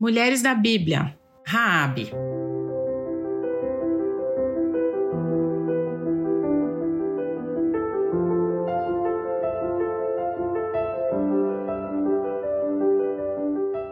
Mulheres 0.00 0.42
da 0.42 0.54
Bíblia. 0.54 1.12
Raabe. 1.44 2.12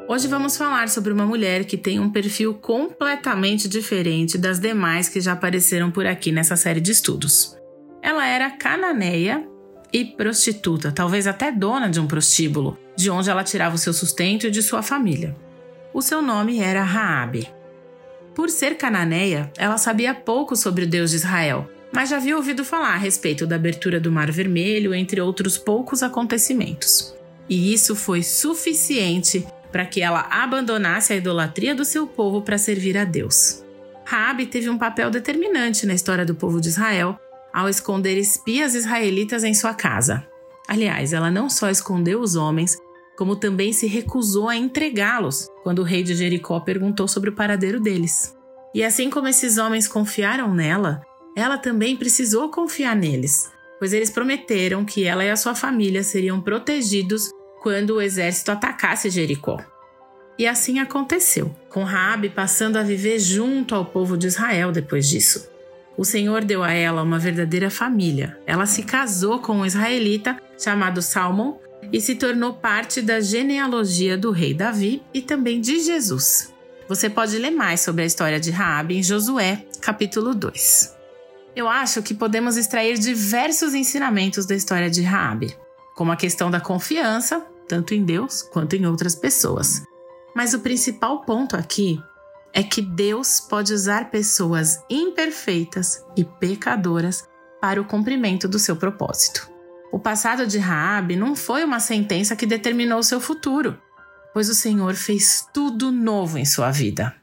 Hoje 0.09 0.29
vamos 0.29 0.57
falar 0.57 0.89
sobre 0.89 1.13
uma 1.13 1.27
mulher 1.27 1.65
que 1.65 1.77
tem 1.77 1.99
um 1.99 2.09
perfil 2.09 2.55
completamente 2.55 3.69
diferente 3.69 4.39
das 4.39 4.61
demais 4.61 5.09
que 5.09 5.21
já 5.21 5.33
apareceram 5.33 5.91
por 5.91 6.07
aqui 6.07 6.31
nessa 6.31 6.55
série 6.55 6.81
de 6.81 6.93
estudos. 6.93 7.59
Ela 8.01 8.25
era 8.25 8.49
cananeia 8.49 9.45
e 9.93 10.05
prostituta, 10.05 10.93
talvez 10.93 11.27
até 11.27 11.51
dona 11.51 11.91
de 11.91 11.99
um 11.99 12.07
prostíbulo, 12.07 12.79
de 12.97 13.11
onde 13.11 13.29
ela 13.29 13.43
tirava 13.43 13.75
o 13.75 13.79
seu 13.79 13.93
sustento 13.93 14.47
e 14.47 14.53
de 14.53 14.63
sua 14.63 14.85
família. 14.85 15.35
O 15.97 16.03
seu 16.03 16.21
nome 16.21 16.59
era 16.59 16.83
Raabe. 16.83 17.49
Por 18.35 18.51
ser 18.51 18.77
cananeia, 18.77 19.51
ela 19.57 19.79
sabia 19.79 20.15
pouco 20.15 20.55
sobre 20.55 20.85
o 20.85 20.87
Deus 20.87 21.09
de 21.09 21.17
Israel, 21.17 21.71
mas 21.91 22.11
já 22.11 22.19
havia 22.19 22.37
ouvido 22.37 22.67
falar 22.67 22.93
a 22.93 22.99
respeito 22.99 23.47
da 23.47 23.57
abertura 23.57 23.99
do 23.99 24.13
Mar 24.13 24.31
Vermelho, 24.31 24.93
entre 24.95 25.23
outros 25.23 25.57
poucos 25.57 26.03
acontecimentos. 26.03 27.17
E 27.49 27.73
isso 27.73 27.97
foi 27.97 28.23
suficiente 28.23 29.47
para 29.73 29.87
que 29.87 30.03
ela 30.03 30.27
abandonasse 30.31 31.15
a 31.15 31.17
idolatria 31.17 31.75
do 31.75 31.83
seu 31.83 32.07
povo 32.07 32.43
para 32.43 32.59
servir 32.59 32.99
a 32.99 33.05
Deus. 33.07 33.65
Raabe 34.05 34.45
teve 34.45 34.69
um 34.69 34.77
papel 34.77 35.09
determinante 35.09 35.87
na 35.87 35.95
história 35.95 36.27
do 36.27 36.35
povo 36.35 36.61
de 36.61 36.69
Israel 36.69 37.19
ao 37.51 37.71
esconder 37.71 38.19
espias 38.19 38.75
israelitas 38.75 39.43
em 39.45 39.55
sua 39.55 39.73
casa. 39.73 40.27
Aliás, 40.69 41.15
ela 41.15 41.31
não 41.31 41.49
só 41.49 41.71
escondeu 41.71 42.21
os 42.21 42.37
homens, 42.37 42.77
como 43.17 43.37
também 43.37 43.73
se 43.73 43.87
recusou 43.87 44.49
a 44.49 44.57
entregá-los 44.57 45.49
quando 45.63 45.81
o 45.81 45.85
rei 45.85 46.03
de 46.03 46.15
Jericó 46.15 46.61
perguntou 46.61 47.09
sobre 47.09 47.31
o 47.31 47.35
paradeiro 47.35 47.81
deles. 47.81 48.37
E 48.75 48.85
assim 48.85 49.09
como 49.09 49.27
esses 49.27 49.57
homens 49.59 49.89
confiaram 49.89 50.55
nela, 50.55 51.03
ela 51.37 51.57
também 51.57 51.97
precisou 51.97 52.51
confiar 52.51 52.95
neles, 52.95 53.51
pois 53.79 53.93
eles 53.93 54.11
prometeram 54.11 54.85
que 54.85 55.05
ela 55.05 55.25
e 55.25 55.31
a 55.31 55.37
sua 55.37 55.55
família 55.55 56.03
seriam 56.03 56.41
protegidos 56.41 57.31
quando 57.63 57.95
o 57.95 58.03
exército 58.03 58.53
atacasse 58.53 59.11
Jericó. 59.11 59.59
E 60.39 60.47
assim 60.47 60.79
aconteceu, 60.79 61.55
com 61.71 61.83
Raabe 61.83 62.29
passando 62.29 62.77
a 62.77 62.83
viver 62.83 63.19
junto 63.19 63.75
ao 63.75 63.87
povo 63.87 64.17
de 64.17 64.27
Israel 64.27 64.71
depois 64.71 65.09
disso. 65.09 65.49
O 65.97 66.05
Senhor 66.05 66.45
deu 66.45 66.63
a 66.63 66.73
ela 66.73 67.03
uma 67.03 67.19
verdadeira 67.19 67.71
família. 67.71 68.39
Ela 68.47 68.67
se 68.67 68.83
casou 68.83 69.39
com 69.39 69.55
um 69.55 69.67
israelita 69.67 70.37
chamado 70.59 71.01
Salmon 71.01 71.59
e 71.93 72.01
se 72.01 72.15
tornou 72.15 72.55
parte 72.55 73.01
da 73.01 73.21
genealogia 73.21 74.17
do 74.17 74.31
rei 74.31 74.55
Davi 74.55 75.03
e 75.13 75.23
também 75.23 75.61
de 75.61 75.81
Jesus. 75.81 76.53
Você 76.89 77.11
pode 77.11 77.37
ler 77.39 77.51
mais 77.51 77.81
sobre 77.81 78.03
a 78.03 78.07
história 78.07 78.39
de 78.39 78.51
Raabe 78.51 78.97
em 78.97 79.03
Josué, 79.03 79.67
capítulo 79.81 80.35
2. 80.35 80.95
Eu 81.55 81.69
acho 81.69 82.03
que 82.03 82.15
podemos 82.15 82.57
extrair 82.57 82.99
diversos 82.99 83.75
ensinamentos 83.75 84.47
da 84.47 84.55
história 84.55 84.91
de 84.91 85.03
Raabe, 85.03 85.57
como 85.95 86.13
a 86.13 86.17
questão 86.17 86.51
da 86.51 86.61
confiança, 86.61 87.45
tanto 87.67 87.95
em 87.95 88.05
Deus 88.05 88.43
quanto 88.43 88.77
em 88.77 88.87
outras 88.87 89.15
pessoas. 89.15 89.83
Mas 90.35 90.55
o 90.55 90.61
principal 90.61 91.23
ponto 91.23 91.57
aqui 91.57 91.99
é 92.53 92.63
que 92.63 92.81
Deus 92.81 93.41
pode 93.41 93.73
usar 93.73 94.11
pessoas 94.11 94.79
imperfeitas 94.89 96.05
e 96.17 96.25
pecadoras 96.25 97.27
para 97.61 97.81
o 97.81 97.85
cumprimento 97.85 98.47
do 98.47 98.59
seu 98.59 98.77
propósito. 98.77 99.56
O 99.93 99.99
passado 99.99 100.47
de 100.47 100.59
Raabe 100.59 101.17
não 101.17 101.35
foi 101.35 101.65
uma 101.65 101.81
sentença 101.81 102.37
que 102.37 102.47
determinou 102.47 103.03
seu 103.03 103.21
futuro, 103.21 103.81
pois 104.33 104.49
o 104.49 104.55
Senhor 104.55 104.95
fez 104.95 105.47
tudo 105.53 105.91
novo 105.91 106.39
em 106.39 106.45
sua 106.45 106.71
vida. 106.71 107.15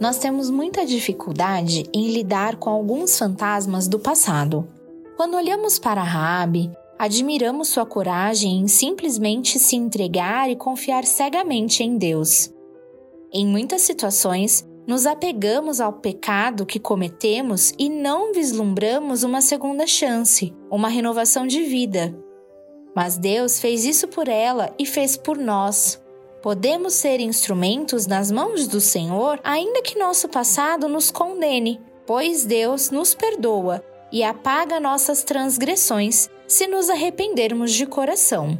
Nós 0.00 0.18
temos 0.18 0.50
muita 0.50 0.84
dificuldade 0.84 1.84
em 1.92 2.12
lidar 2.12 2.56
com 2.56 2.68
alguns 2.68 3.18
fantasmas 3.18 3.88
do 3.88 3.98
passado. 3.98 4.68
Quando 5.16 5.36
olhamos 5.36 5.78
para 5.78 6.02
Raabe, 6.02 6.70
admiramos 6.98 7.68
sua 7.68 7.86
coragem 7.86 8.60
em 8.60 8.68
simplesmente 8.68 9.58
se 9.58 9.76
entregar 9.76 10.50
e 10.50 10.56
confiar 10.56 11.04
cegamente 11.04 11.82
em 11.82 11.96
Deus. 11.96 12.52
Em 13.32 13.46
muitas 13.46 13.82
situações, 13.82 14.66
nos 14.86 15.06
apegamos 15.06 15.80
ao 15.80 15.92
pecado 15.94 16.66
que 16.66 16.78
cometemos 16.78 17.72
e 17.78 17.88
não 17.88 18.32
vislumbramos 18.32 19.22
uma 19.22 19.40
segunda 19.40 19.86
chance, 19.86 20.54
uma 20.70 20.88
renovação 20.88 21.46
de 21.46 21.62
vida. 21.62 22.14
Mas 22.94 23.16
Deus 23.16 23.58
fez 23.58 23.84
isso 23.84 24.06
por 24.08 24.28
ela 24.28 24.72
e 24.78 24.84
fez 24.84 25.16
por 25.16 25.36
nós. 25.36 26.00
Podemos 26.42 26.92
ser 26.92 27.20
instrumentos 27.20 28.06
nas 28.06 28.30
mãos 28.30 28.66
do 28.68 28.80
Senhor, 28.80 29.40
ainda 29.42 29.80
que 29.82 29.98
nosso 29.98 30.28
passado 30.28 30.88
nos 30.88 31.10
condene, 31.10 31.80
pois 32.06 32.44
Deus 32.44 32.90
nos 32.90 33.14
perdoa 33.14 33.82
e 34.12 34.22
apaga 34.22 34.78
nossas 34.78 35.24
transgressões 35.24 36.28
se 36.46 36.66
nos 36.66 36.90
arrependermos 36.90 37.72
de 37.72 37.86
coração. 37.86 38.58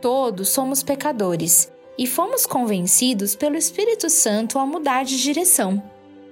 Todos 0.00 0.48
somos 0.48 0.82
pecadores 0.82 1.73
e 1.98 2.06
fomos 2.06 2.46
convencidos 2.46 3.34
pelo 3.34 3.56
Espírito 3.56 4.10
Santo 4.10 4.58
a 4.58 4.66
mudar 4.66 5.04
de 5.04 5.20
direção. 5.20 5.82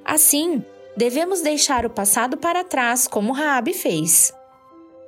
Assim, 0.05 0.65
devemos 0.97 1.41
deixar 1.41 1.87
o 1.87 1.91
passado 1.91 2.37
para 2.37 2.65
trás, 2.65 3.07
como 3.07 3.33
Raabe 3.33 3.73
fez. 3.73 4.33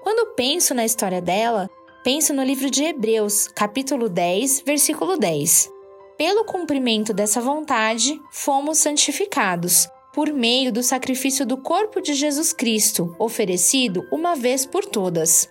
Quando 0.03 0.35
penso 0.35 0.75
na 0.75 0.85
história 0.85 1.21
dela, 1.21 1.69
penso 2.05 2.33
no 2.33 2.43
livro 2.45 2.71
de 2.71 2.85
Hebreus, 2.85 3.49
capítulo 3.49 4.09
10, 4.09 4.61
versículo 4.61 5.17
10. 5.17 5.71
Pelo 6.17 6.45
cumprimento 6.45 7.13
dessa 7.13 7.41
vontade, 7.41 8.21
fomos 8.31 8.79
santificados, 8.79 9.89
por 10.13 10.33
meio 10.33 10.73
do 10.73 10.83
sacrifício 10.83 11.45
do 11.45 11.57
corpo 11.57 12.01
de 12.01 12.15
Jesus 12.15 12.53
Cristo, 12.53 13.17
oferecido 13.19 14.07
uma 14.13 14.37
vez 14.37 14.65
por 14.65 14.85
todas. 14.85 15.49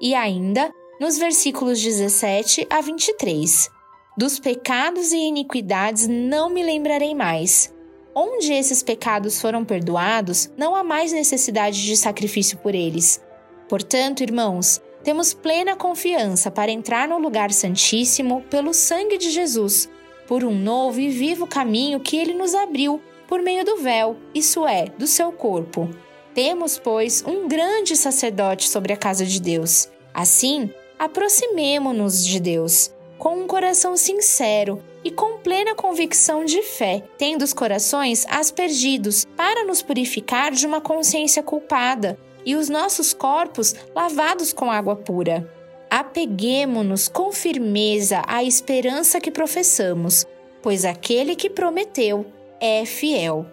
E 0.00 0.14
ainda, 0.14 0.72
nos 1.00 1.18
versículos 1.18 1.80
17 1.80 2.66
a 2.70 2.80
23. 2.80 3.81
Dos 4.14 4.38
pecados 4.38 5.10
e 5.10 5.16
iniquidades 5.16 6.06
não 6.06 6.50
me 6.50 6.62
lembrarei 6.62 7.14
mais. 7.14 7.72
Onde 8.14 8.52
esses 8.52 8.82
pecados 8.82 9.40
foram 9.40 9.64
perdoados, 9.64 10.50
não 10.54 10.76
há 10.76 10.84
mais 10.84 11.12
necessidade 11.12 11.82
de 11.82 11.96
sacrifício 11.96 12.58
por 12.58 12.74
eles. 12.74 13.22
Portanto, 13.70 14.22
irmãos, 14.22 14.82
temos 15.02 15.32
plena 15.32 15.74
confiança 15.74 16.50
para 16.50 16.70
entrar 16.70 17.08
no 17.08 17.16
lugar 17.16 17.50
santíssimo 17.52 18.42
pelo 18.50 18.74
sangue 18.74 19.16
de 19.16 19.30
Jesus, 19.30 19.88
por 20.28 20.44
um 20.44 20.54
novo 20.54 21.00
e 21.00 21.08
vivo 21.08 21.46
caminho 21.46 21.98
que 21.98 22.18
ele 22.18 22.34
nos 22.34 22.54
abriu 22.54 23.00
por 23.26 23.40
meio 23.40 23.64
do 23.64 23.78
véu, 23.78 24.18
isso 24.34 24.66
é, 24.66 24.88
do 24.98 25.06
seu 25.06 25.32
corpo. 25.32 25.88
Temos, 26.34 26.78
pois, 26.78 27.24
um 27.26 27.48
grande 27.48 27.96
sacerdote 27.96 28.68
sobre 28.68 28.92
a 28.92 28.96
casa 28.96 29.24
de 29.24 29.40
Deus. 29.40 29.88
Assim, 30.12 30.70
aproximemo-nos 30.98 32.22
de 32.22 32.38
Deus 32.38 32.90
com 33.22 33.36
um 33.36 33.46
coração 33.46 33.96
sincero 33.96 34.82
e 35.04 35.08
com 35.08 35.38
plena 35.38 35.76
convicção 35.76 36.44
de 36.44 36.60
fé, 36.60 37.04
tendo 37.16 37.42
os 37.42 37.52
corações 37.52 38.26
aspergidos 38.28 39.24
para 39.36 39.64
nos 39.64 39.80
purificar 39.80 40.50
de 40.50 40.66
uma 40.66 40.80
consciência 40.80 41.40
culpada 41.40 42.18
e 42.44 42.56
os 42.56 42.68
nossos 42.68 43.14
corpos 43.14 43.76
lavados 43.94 44.52
com 44.52 44.72
água 44.72 44.96
pura. 44.96 45.48
Apeguemo-nos 45.88 47.06
com 47.06 47.30
firmeza 47.30 48.24
à 48.26 48.42
esperança 48.42 49.20
que 49.20 49.30
professamos, 49.30 50.26
pois 50.60 50.84
aquele 50.84 51.36
que 51.36 51.48
prometeu 51.48 52.26
é 52.60 52.84
fiel. 52.84 53.46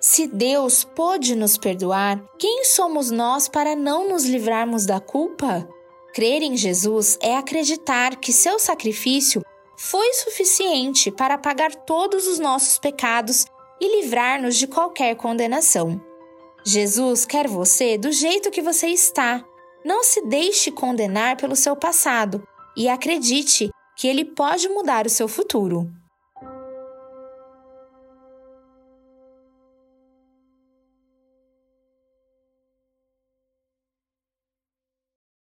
Se 0.00 0.26
Deus 0.26 0.82
pôde 0.82 1.36
nos 1.36 1.58
perdoar, 1.58 2.24
quem 2.38 2.64
somos 2.64 3.10
nós 3.10 3.50
para 3.50 3.76
não 3.76 4.08
nos 4.08 4.24
livrarmos 4.24 4.86
da 4.86 4.98
culpa? 4.98 5.68
Crer 6.16 6.40
em 6.40 6.56
Jesus 6.56 7.18
é 7.20 7.36
acreditar 7.36 8.16
que 8.16 8.32
seu 8.32 8.58
sacrifício 8.58 9.44
foi 9.76 10.14
suficiente 10.14 11.10
para 11.10 11.34
apagar 11.34 11.74
todos 11.74 12.26
os 12.26 12.38
nossos 12.38 12.78
pecados 12.78 13.44
e 13.78 14.00
livrar-nos 14.00 14.56
de 14.56 14.66
qualquer 14.66 15.14
condenação. 15.16 16.00
Jesus 16.64 17.26
quer 17.26 17.46
você 17.46 17.98
do 17.98 18.10
jeito 18.10 18.50
que 18.50 18.62
você 18.62 18.86
está. 18.86 19.44
Não 19.84 20.02
se 20.02 20.22
deixe 20.22 20.70
condenar 20.70 21.36
pelo 21.36 21.54
seu 21.54 21.76
passado 21.76 22.42
e 22.74 22.88
acredite 22.88 23.68
que 23.94 24.08
ele 24.08 24.24
pode 24.24 24.70
mudar 24.70 25.04
o 25.04 25.10
seu 25.10 25.28
futuro. 25.28 25.86